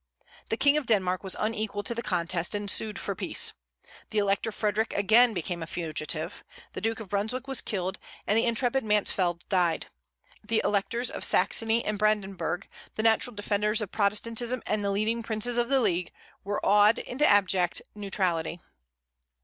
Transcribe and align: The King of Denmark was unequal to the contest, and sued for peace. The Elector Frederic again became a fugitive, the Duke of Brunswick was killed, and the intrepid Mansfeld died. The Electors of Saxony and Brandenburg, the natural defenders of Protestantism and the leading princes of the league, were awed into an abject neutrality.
The 0.49 0.57
King 0.57 0.77
of 0.77 0.87
Denmark 0.87 1.23
was 1.23 1.35
unequal 1.37 1.83
to 1.83 1.93
the 1.93 2.01
contest, 2.01 2.55
and 2.55 2.71
sued 2.71 2.97
for 2.97 3.13
peace. 3.13 3.53
The 4.09 4.17
Elector 4.17 4.51
Frederic 4.51 4.93
again 4.95 5.31
became 5.35 5.61
a 5.61 5.67
fugitive, 5.67 6.43
the 6.73 6.81
Duke 6.81 6.99
of 6.99 7.07
Brunswick 7.09 7.47
was 7.47 7.61
killed, 7.61 7.99
and 8.25 8.35
the 8.35 8.47
intrepid 8.47 8.83
Mansfeld 8.83 9.47
died. 9.47 9.91
The 10.43 10.59
Electors 10.63 11.11
of 11.11 11.23
Saxony 11.23 11.85
and 11.85 11.99
Brandenburg, 11.99 12.67
the 12.95 13.03
natural 13.03 13.35
defenders 13.35 13.79
of 13.79 13.91
Protestantism 13.91 14.63
and 14.65 14.83
the 14.83 14.89
leading 14.89 15.21
princes 15.21 15.59
of 15.59 15.69
the 15.69 15.79
league, 15.79 16.11
were 16.43 16.65
awed 16.65 16.97
into 16.97 17.23
an 17.25 17.29
abject 17.31 17.83
neutrality. 17.93 18.59